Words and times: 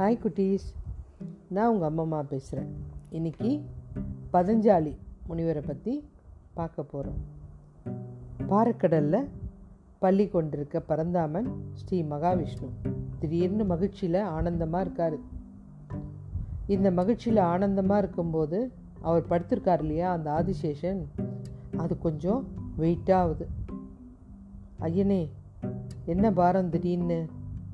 Hi 0.00 0.20
குட்டீஸ். 0.24 0.66
நான் 1.48 1.70
உங்கள் 1.72 1.88
அம்மம்மா 1.88 2.22
பேசுகிறேன் 2.22 2.70
இன்னைக்கு 3.10 3.64
பதஞ்சாலி 4.32 4.92
முனிவரை 5.28 5.62
பற்றி 5.66 6.08
பார்க்க 6.54 6.82
போகிறோம் 6.82 7.18
பாறைக்கடலில் 8.48 9.28
பள்ளி 9.98 10.28
கொண்டிருக்க 10.28 10.80
பரந்தாமன் 10.80 11.50
ஸ்ரீ 11.72 12.02
மகாவிஷ்ணு. 12.02 12.68
திடீர்னு 13.18 13.64
மகிழ்ச்சியில் 13.64 14.20
ஆனந்தமாக 14.22 14.84
இருக்கார். 14.84 15.18
இந்த 16.66 16.90
மகிழ்ச்சியில் 16.90 17.42
ஆனந்தமாக 17.52 18.02
இருக்கும்போது 18.02 18.72
அவர் 19.00 19.30
படுத்திருக்கார் 19.30 19.80
இல்லையா 19.80 20.12
அந்த 20.12 20.30
ஆதிசேஷன்? 20.30 21.02
அது 21.76 21.98
கொஞ்சம் 21.98 22.48
வெயிட்டாகுது 22.78 23.48
ஐயனே 24.80 25.22
என்ன 26.04 26.32
பாரம் 26.32 26.70
திடீர்னு? 26.70 27.26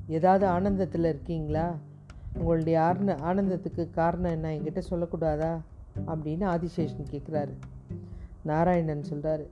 ஏதாவது 0.07 0.47
ஆனந்தத்தில் 0.47 1.11
இருக்கீங்களா? 1.13 1.67
உங்களுடைய 2.37 2.79
ஆர்ன 2.79 3.17
ஆனந்தத்துக்கு 3.29 3.89
காரணம் 3.89 4.31
என்ன? 4.31 4.55
என்கிட்ட 4.55 4.81
சொல்லக்கூடாதா? 4.89 5.51
அப்படின்னு 6.07 6.45
ஆதிசேஷன் 6.53 7.09
கேட்குறாரு 7.11 7.53
நாராயணன் 8.41 9.03
சொல்கிறாரு 9.09 9.45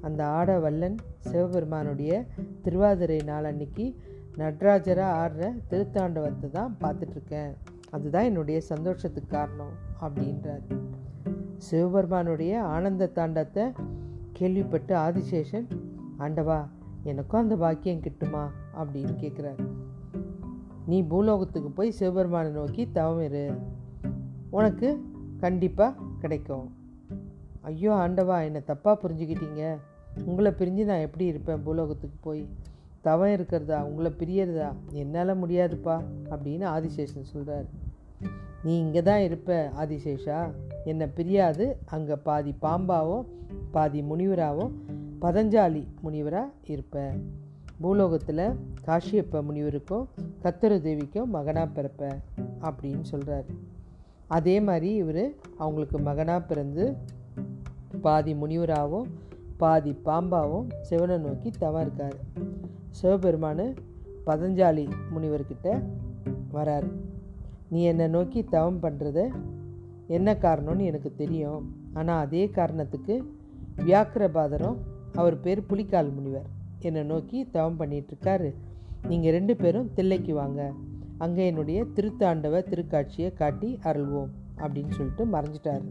அந்த 0.00 0.26
ஆட 0.26 0.58
வல்லன் 0.58 0.96
சிவபெருமானுடைய 1.18 2.24
திருவாதிரை 2.62 3.18
நாள் 3.24 3.44
அன்னைக்கு 3.44 3.96
நடராஜராக 4.36 5.10
ஆடுற 5.22 5.52
திருத்தாண்டவத்தை 5.70 6.50
தான் 6.52 6.76
பார்த்துட்ருக்கேன். 6.80 7.52
அதுதான் 7.90 8.24
என்னுடைய 8.24 8.60
சந்தோஷத்துக்கு 8.60 9.30
காரணம் 9.30 9.72
அப்படின்றார். 10.00 10.64
சிவபெருமானுடைய 11.56 12.62
ஆனந்த 12.62 13.10
தாண்டத்தை 13.14 13.72
கேள்விப்பட்டு 14.32 14.94
ஆதிசேஷன் 14.96 15.68
ஆண்டவா 16.18 16.68
எனக்கும் 17.02 17.40
அந்த 17.40 17.56
பாக்கியம் 17.56 18.00
கிட்டுமா? 18.00 18.44
அப்படின்னு 18.78 19.14
கேட்குறாரு 19.22 19.79
நீ 20.90 20.98
பூலோகத்துக்கு 21.02 21.70
போய் 21.70 21.90
சிவபெருமானை 21.90 22.50
நோக்கி 22.50 22.82
தவம் 22.92 23.22
இரு. 23.22 23.44
உனக்கு 24.50 24.88
கண்டிப்பாக 25.40 26.06
கிடைக்கும். 26.18 26.66
ஐயோ 27.60 27.92
ஆண்டவா 27.92 28.36
என்னை 28.44 28.60
தப்பாக 28.66 28.94
புரிஞ்சுக்கிட்டீங்க. 29.02 29.62
உங்களை 30.24 30.50
பிரிஞ்சு 30.58 30.84
நான் 30.84 31.04
எப்படி 31.06 31.24
இருப்பேன் 31.24 31.62
பூலோகத்துக்கு 31.64 32.18
போய்? 32.20 32.42
தவம் 33.00 33.32
இருக்கிறதா? 33.32 33.78
உங்களை 33.84 34.10
பிரியறதா? 34.18 34.68
என்னால் 34.92 35.40
முடியாதுப்பா 35.42 35.96
அப்படின்னு 36.30 36.66
ஆதிசேஷன் 36.76 37.30
சொல்கிறார் 37.32 37.68
நீ 38.62 38.72
இங்கே 38.78 39.02
தான் 39.02 39.20
இருப்ப 39.20 39.70
ஆதிசேஷா. 39.82 40.38
என்னை 40.84 41.06
பிரியாது. 41.06 41.66
அங்கே 41.86 42.16
பாதி 42.28 42.54
பாம்பாவும் 42.62 43.26
பாதி 43.70 44.00
முனிவராகவும் 44.02 44.74
பதஞ்சாலி 45.20 45.82
முனிவராக 46.02 46.48
இருப்பேன் 46.66 47.16
பூலோகத்தில் 47.82 48.44
காஷியப்ப 48.86 49.42
முனிவருக்கும் 49.48 50.06
கத்தரு 50.42 50.76
தேவிக்கும் 50.86 51.32
மகனாக 51.36 51.68
பிறப்ப 51.76 52.10
அப்படின்னு 52.60 53.00
சொல்கிறார் 53.00 53.44
அதே 54.28 54.60
மாதிரி 54.60 54.94
இவர் 54.94 55.24
அவங்களுக்கு 55.56 55.98
மகனாக 55.98 56.40
பிறந்து 56.42 56.96
பாதி 58.00 58.34
முனிவராகவும் 58.34 59.08
பாதி 59.56 59.92
பாம்பாவும் 60.04 60.68
சிவனை 60.80 61.18
நோக்கி 61.18 61.50
தவம் 61.58 61.80
இருக்கார். 61.80 62.16
சிவபெருமான் 62.90 63.64
பதஞ்சாலி 64.26 64.86
முனிவர்கிட்ட 65.14 65.82
வரார். 66.52 66.88
நீ 67.68 67.82
என்னை 67.82 68.08
நோக்கி 68.08 68.44
தவம் 68.44 68.82
பண்ணுறது 68.82 69.24
என்ன 70.06 70.34
காரணம்னு 70.34 70.84
எனக்கு 70.84 71.12
தெரியும். 71.16 71.74
ஆனால் 71.94 72.24
அதே 72.24 72.46
காரணத்துக்கு 72.48 73.34
வியாக்கிரபாதரும் 73.76 74.78
அவர் 75.14 75.40
பேர் 75.40 75.66
புலிக்கால் 75.66 76.14
முனிவர். 76.14 76.48
என்னை 76.88 77.02
நோக்கி 77.02 77.38
தவம் 77.50 77.78
பண்ணிகிட்ருக்காரு 77.80 78.48
நீங்கள் 79.08 79.34
ரெண்டு 79.36 79.54
பேரும் 79.56 79.90
தில்லைக்கு 79.96 80.32
வாங்க. 80.32 80.60
அங்கே 81.18 81.46
என்னுடைய 81.46 81.78
திருத்தாண்டவ 81.96 82.60
திருக்காட்சியை 82.70 83.30
காட்டி 83.34 83.78
அருள்வோம் 83.90 84.30
அப்படின்னு 84.62 84.88
சொல்லிட்டு 84.88 85.24
மறைஞ்சிட்டார். 85.26 85.84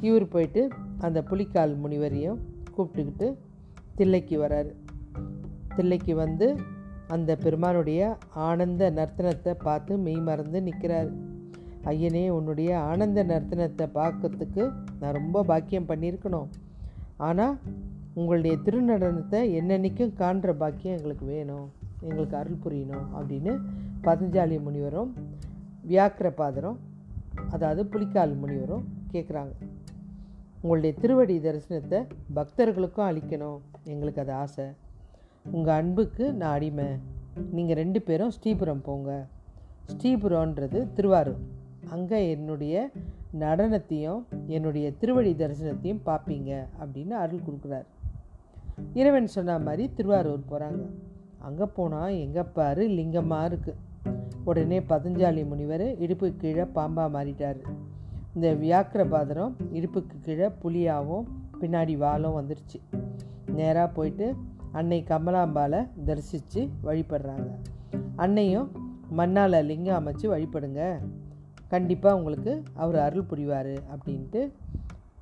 இவர் 0.00 0.26
போயிட்டு 0.28 0.62
அந்த 0.98 1.18
புலிக்கால் 1.22 1.74
முனிவரையும் 1.82 2.38
கூப்பிட்டுக்கிட்டு 2.76 3.28
தில்லைக்கு 3.98 4.36
வராரு. 4.44 4.70
தில்லைக்கு 5.76 6.14
வந்து 6.14 6.48
அந்த 7.14 7.30
பெருமானுடைய 7.36 8.00
ஆனந்த 8.48 8.84
நர்த்தனத்தை 8.90 9.52
பார்த்து 9.66 9.98
மெய் 9.98 10.22
மறந்து 10.28 10.58
நிற்கிறார் 10.62 11.10
ஐயனே 11.92 12.24
உன்னுடைய 12.28 12.70
ஆனந்த 12.90 13.20
நர்த்தனத்தை 13.24 13.86
பார்க்கறதுக்கு 13.94 14.64
நான் 15.00 15.16
ரொம்ப 15.18 15.42
பாக்கியம் 15.42 15.88
பண்ணியிருக்கணும். 15.88 16.48
ஆனால் 17.16 17.54
உங்களுடைய 18.18 18.54
திருநடனத்தை 18.66 19.40
என்னென்னைக்கும் 19.58 20.14
காண்ற 20.20 20.52
பாக்கியம் 20.62 20.96
எங்களுக்கு 20.98 21.26
வேணும் 21.34 21.66
எங்களுக்கு 22.06 22.36
அருள் 22.36 22.62
புரியணும் 22.64 23.06
அப்படின்னு 23.16 23.52
பதஞ்சாலி 24.06 24.56
முனிவரும் 24.66 25.10
வியாக்கிர 25.90 26.28
பாதரும் 26.40 26.78
அதாவது 27.50 27.82
புலிக்கால் 27.86 28.34
முனிவரும் 28.42 28.86
கேட்குறாங்க 29.12 29.52
உங்களுடைய 30.62 30.92
திருவடி 31.02 31.34
தரிசனத்தை 31.38 31.98
பக்தர்களுக்கும் 32.36 33.08
அளிக்கணும் 33.08 33.58
எங்களுக்கு 33.84 34.20
அது 34.22 34.32
ஆசை. 34.32 34.66
உங்கள் 35.50 35.74
அன்புக்கு 35.74 36.24
நான் 36.32 36.54
அடிமை. 36.54 36.88
நீங்கள் 37.56 37.78
ரெண்டு 37.82 38.00
பேரும் 38.02 38.32
ஸ்ரீபுரம் 38.36 38.82
போங்க. 38.88 39.10
ஸ்ரீபுரம்ன்றது 39.92 40.80
திருவாரூர். 40.96 41.44
அங்கே 41.90 42.18
என்னுடைய 42.30 42.74
நடனத்தையும் 43.42 44.20
என்னுடைய 44.46 44.86
திருவடி 45.00 45.32
தரிசனத்தையும் 45.42 46.02
பார்ப்பீங்க 46.08 46.50
அப்படின்னு 46.80 47.14
அருள் 47.24 47.46
கொடுக்குறாரு. 47.46 47.88
இறைவன் 49.00 49.34
சொன்ன 49.36 49.58
மாதிரி 49.58 49.84
திருவாரூர் 49.94 50.48
போகிறாங்க 50.50 50.82
அங்கே 51.48 51.66
போனால் 51.76 52.16
எங்கே 52.24 52.44
பாரு 52.56 52.84
லிங்கமாக 52.98 53.48
இருக்குது 53.50 53.76
உடனே 54.44 54.78
பதஞ்சாலி 54.90 55.42
முனிவர் 55.46 55.86
இடுப்பு 56.04 56.26
கீழே 56.36 56.64
பாம்பாக 56.76 57.08
மாறிட்டார். 57.16 57.60
இந்த 58.34 58.48
வியாக்கிரபாதரம் 58.54 59.54
இடுப்புக்கு 59.72 60.16
கீழே 60.26 60.48
புலியாகவும் 60.62 61.28
பின்னாடி 61.60 61.94
வாலும் 61.96 62.36
வந்துடுச்சு 62.38 62.78
நேராக 63.58 63.88
போயிட்டு 63.92 64.26
அன்னை 64.72 64.98
கமலாம்பாலை 65.10 65.80
தரிசித்து 66.06 66.60
வழிபடுறாங்க. 66.86 67.48
அன்னையும் 68.16 68.68
மண்ணால் 69.18 69.66
லிங்கம் 69.70 69.98
அமைச்சு 70.00 70.26
வழிபடுங்க. 70.34 70.82
கண்டிப்பாக 71.68 72.16
உங்களுக்கு 72.18 72.52
அவர் 72.74 72.98
அருள் 73.06 73.28
புரிவார் 73.30 73.74
அப்படின்ட்டு 73.92 74.40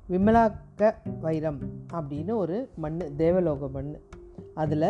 விமலாக்க 0.09 0.89
வைரம் 1.21 1.57
அப்படின்னு 1.93 2.33
ஒரு 2.35 2.57
மண் 2.75 2.99
தேவலோக 3.17 3.67
மண் 3.67 3.89
அதில் 4.55 4.89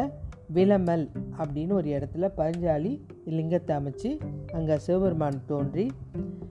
விலமல் 0.54 1.06
அப்படின்னு 1.38 1.74
ஒரு 1.74 1.88
இடத்துல 1.90 2.28
பஞ்சாலி 2.38 2.92
லிங்கத்தை 3.28 3.74
அமைச்சு 3.76 4.10
அங்கே 4.54 4.76
சிவபெருமான் 4.78 5.40
தோன்றி 5.46 5.86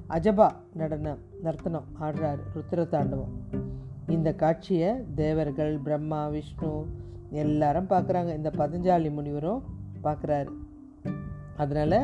அஜபா 0.09 0.49
நடனம் 0.75 1.22
நர்த்தனம் 1.43 1.87
ஆடுறாரு 2.00 2.43
ருத்ர 2.54 2.87
தாண்டவம் 2.88 3.32
இந்த 4.09 4.28
காட்சியை 4.34 4.91
தேவர்கள் 5.15 5.72
பிரம்மா 5.78 6.21
விஷ்ணு 6.28 6.72
எல்லாரும் 7.37 7.88
பார்க்குறாங்க 7.88 8.33
இந்த 8.34 8.50
பதஞ்சாலி 8.59 9.10
முனிவரும் 9.10 9.62
பார்க்குறாரு 10.03 10.53
அதனால் 11.56 11.98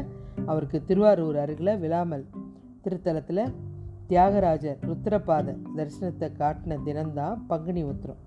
அவருக்கு 0.47 0.79
திருவாரூர் 0.85 1.37
அருகில் 1.37 1.79
விழாமல் 1.79 2.25
திருத்தலத்தில் 2.85 3.45
தியாகராஜர் 4.13 4.79
ருத்ரபாத 4.89 5.55
தரிசனத்தை 5.77 6.27
காட்டின 6.39 6.77
தினம்தான் 6.85 7.47
பங்குனி 7.47 7.83
உத்திரம். 7.83 8.19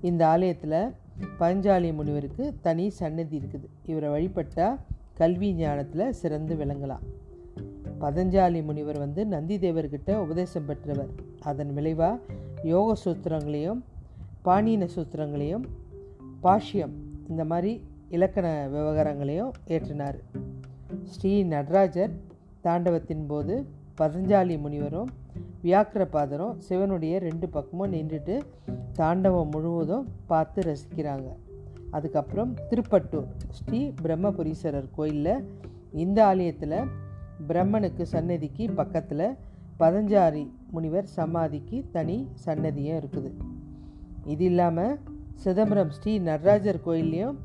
இந்த 0.00 0.28
ஆலயத்தில் 0.28 0.92
பஞ்சாலி 1.40 1.92
முனிவருக்கு 1.94 2.54
தனி 2.60 2.90
சன்னதி 2.90 3.38
இருக்குது. 3.38 3.66
இவரை 3.86 4.10
வழிபட்டால் 4.10 4.78
கல்வி 5.14 5.54
ஞானத்தில் 5.54 6.12
சிறந்து 6.12 6.54
விளங்கலாம். 6.54 7.04
பதஞ்சாலி 8.00 8.64
முனிவர் 8.64 8.98
வந்து 8.98 9.26
நந்தி 9.26 9.58
தேவர்கிட்ட 9.58 10.14
உபதேசம் 10.14 10.64
பெற்றவர். 10.64 11.10
அதன் 11.40 11.74
விளைவாக 11.74 12.20
யோக 12.62 12.96
சூத்திரங்களையும் 13.04 13.82
பாணின 14.42 14.88
சூத்திரங்களையும் 14.96 15.66
பாஷ்யம் 16.42 16.94
இந்த 17.28 17.44
மாதிரி 17.44 17.82
இலக்கண 18.08 18.68
விவகாரங்களையும் 18.72 19.52
ஏற்றினார். 19.66 20.18
ஸ்ரீ 21.04 21.42
நடராஜர் 21.42 22.10
தாண்டவத்தின் 22.60 23.26
போது 23.26 23.66
பதஞ்சாலி 24.00 24.56
முனிவரும் 24.64 25.10
வியாக்கிரபாதரும் 25.64 26.54
சிவனுடைய 26.68 27.14
ரெண்டு 27.26 27.46
பக்கமும் 27.48 27.92
நின்றுட்டு 27.94 28.34
தாண்டவம் 28.98 29.52
முழுவதும் 29.54 30.06
பார்த்து 30.30 30.60
ரசிக்கிறாங்க. 30.68 31.28
அதுக்கப்புறம் 31.90 32.50
திருப்பட்டூர் 32.70 33.28
ஸ்ரீ 33.58 33.80
பிரம்மபுரீஸ்வரர் 34.02 34.90
கோயிலில் 34.96 35.44
இந்த 36.02 36.18
ஆலயத்தில் 36.30 36.76
பிரம்மனுக்கு 37.48 38.04
சன்னதிக்கு 38.14 38.64
பக்கத்தில் 38.80 39.26
பதஞ்சாரி 39.80 40.44
முனிவர் 40.70 41.08
சமாதிக்கு 41.16 41.76
தனி 41.92 42.16
சன்னதியும் 42.44 42.98
இருக்குது. 43.00 43.30
இது 44.26 44.44
இல்லாமல் 44.44 44.98
சிதம்பரம் 45.44 45.92
ஸ்ரீ 45.96 46.12
நடராஜர் 46.28 46.84
கோயில்லையும் 46.86 47.36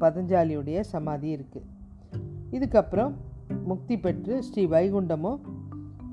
பதஞ்சாலியுடைய 0.00 0.78
சமாதி 0.92 1.28
இருக்குது 1.36 1.68
இதுக்கப்புறம் 2.56 3.12
முக்தி 3.70 3.96
பெற்று 3.96 4.34
ஸ்ரீ 4.42 4.62
வைகுண்டமும் 4.66 5.40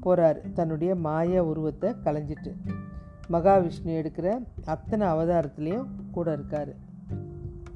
போகிறார் 0.02 0.52
தன்னுடைய 0.54 0.96
மாய 0.96 1.46
உருவத்தை 1.46 1.96
கலைஞ்சிட்டு 2.04 2.56
மகாவிஷ்ணு 3.32 3.86
எடுக்கிற 3.86 4.46
அத்தனை 4.66 5.08
அவதாரத்துலேயும் 5.08 5.86
கூட 6.12 6.34
இருக்கார். 6.34 6.76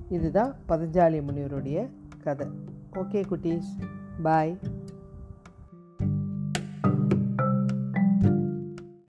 இதுதான் 0.09 0.55
பதஞ்சாலி 0.69 1.21
முனிவருடைய 1.21 1.89
கதை. 2.23 2.47
ஓகே 2.93 3.23
குட்டீஸ். 3.29 3.71
பாய். 4.21 4.57